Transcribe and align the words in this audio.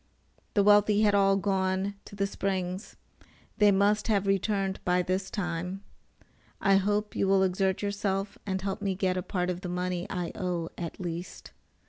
The 0.55 0.63
wealthy 0.63 1.01
had 1.03 1.13
all 1.13 1.37
gone 1.37 1.93
to 2.05 2.15
the 2.15 2.25
springs. 2.25 2.95
They 3.59 3.71
must 3.71 4.07
have 4.07 4.25
returned 4.25 4.83
by 4.83 5.03
this 5.03 5.29
time. 5.29 5.83
I 6.59 6.77
hope 6.77 7.15
you 7.15 7.27
will 7.27 7.43
exert 7.43 7.83
yourself 7.83 8.35
and 8.43 8.59
help 8.63 8.81
me 8.81 8.95
get 8.95 9.15
a 9.15 9.21
part 9.21 9.51
of 9.51 9.61
the 9.61 9.69
money 9.69 10.07
I 10.09 10.31
owe, 10.33 10.69
at 10.75 10.99
least. 10.99 11.51